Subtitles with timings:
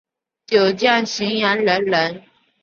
[0.47, 2.23] 九江浔阳人人。